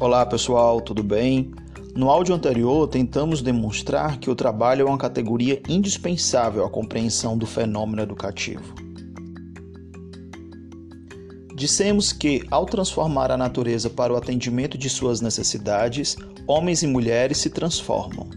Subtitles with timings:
[0.00, 1.52] Olá pessoal, tudo bem?
[1.94, 7.44] No áudio anterior, tentamos demonstrar que o trabalho é uma categoria indispensável à compreensão do
[7.44, 8.74] fenômeno educativo.
[11.54, 17.36] Dissemos que, ao transformar a natureza para o atendimento de suas necessidades, homens e mulheres
[17.36, 18.30] se transformam.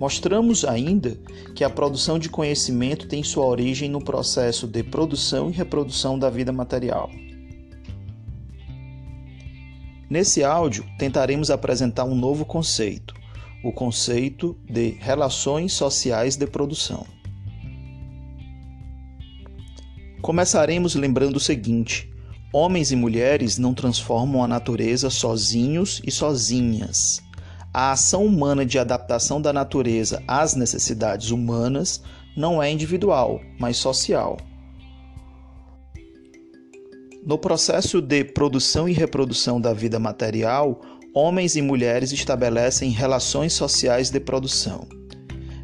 [0.00, 1.16] Mostramos ainda
[1.54, 6.28] que a produção de conhecimento tem sua origem no processo de produção e reprodução da
[6.28, 7.08] vida material.
[10.12, 13.14] Nesse áudio, tentaremos apresentar um novo conceito,
[13.64, 17.06] o conceito de relações sociais de produção.
[20.20, 22.12] Começaremos lembrando o seguinte:
[22.52, 27.22] homens e mulheres não transformam a natureza sozinhos e sozinhas.
[27.72, 32.02] A ação humana de adaptação da natureza às necessidades humanas
[32.36, 34.36] não é individual, mas social.
[37.24, 40.80] No processo de produção e reprodução da vida material,
[41.14, 44.88] homens e mulheres estabelecem relações sociais de produção.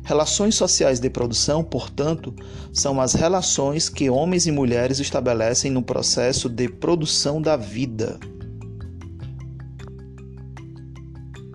[0.05, 2.33] Relações sociais de produção, portanto,
[2.73, 8.21] são as relações que homens e mulheres estabelecem no processo de produção da vida.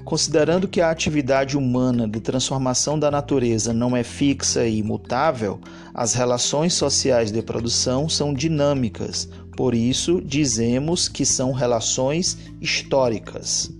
[0.03, 5.61] Considerando que a atividade humana de transformação da natureza não é fixa e imutável,
[5.93, 13.71] as relações sociais de produção são dinâmicas, por isso dizemos que são relações históricas.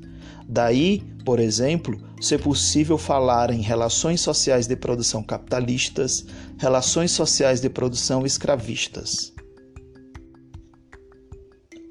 [0.48, 6.26] Daí, por exemplo, ser possível falar em relações sociais de produção capitalistas,
[6.58, 9.34] relações sociais de produção escravistas.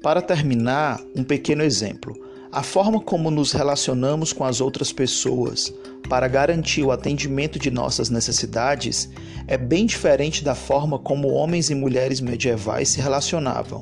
[0.01, 2.13] Para terminar, um pequeno exemplo.
[2.53, 5.73] A forma como nos relacionamos com as outras pessoas
[6.07, 9.09] para garantir o atendimento de nossas necessidades
[9.47, 13.81] é bem diferente da forma como homens e mulheres medievais se relacionavam.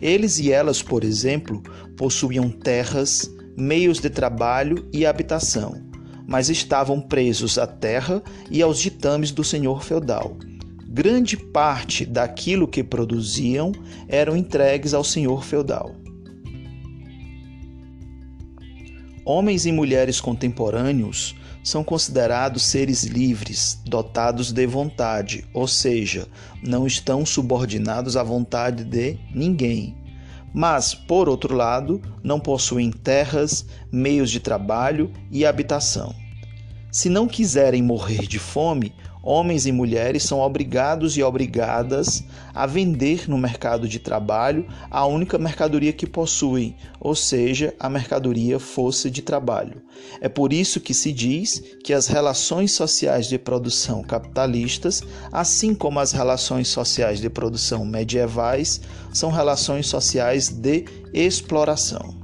[0.00, 1.62] Eles e elas, por exemplo,
[1.94, 5.74] possuíam terras, meios de trabalho e habitação,
[6.26, 10.38] mas estavam presos à terra e aos ditames do senhor feudal.
[10.88, 13.72] Grande parte daquilo que produziam
[14.08, 15.94] eram entregues ao senhor feudal.
[19.24, 26.26] Homens e mulheres contemporâneos são considerados seres livres, dotados de vontade, ou seja,
[26.62, 29.94] não estão subordinados à vontade de ninguém.
[30.54, 36.14] Mas, por outro lado, não possuem terras, meios de trabalho e habitação.
[36.92, 38.92] Se não quiserem morrer de fome,
[39.22, 45.38] homens e mulheres são obrigados e obrigadas a vender no mercado de trabalho a única
[45.38, 49.80] mercadoria que possuem, ou seja, a mercadoria fosse de trabalho.
[50.20, 56.00] É por isso que se diz que as relações sociais de produção capitalistas, assim como
[56.00, 58.80] as relações sociais de produção medievais,
[59.12, 62.19] são relações sociais de exploração.